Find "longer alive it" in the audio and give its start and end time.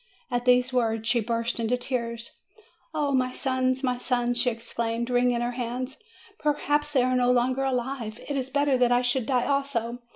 7.31-8.35